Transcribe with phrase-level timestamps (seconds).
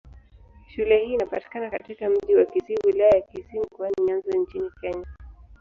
[0.67, 5.05] Shule hii inapatikana katika Mji wa Kisii, Wilaya ya Kisii, Mkoani Nyanza nchini Kenya.